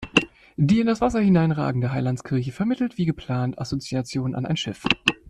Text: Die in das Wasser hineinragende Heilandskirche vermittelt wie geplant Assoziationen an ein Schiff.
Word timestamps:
Die 0.57 0.79
in 0.79 0.87
das 0.87 0.99
Wasser 0.99 1.19
hineinragende 1.19 1.91
Heilandskirche 1.91 2.51
vermittelt 2.51 2.97
wie 2.97 3.05
geplant 3.05 3.59
Assoziationen 3.59 4.33
an 4.33 4.47
ein 4.47 4.57
Schiff. 4.57 4.83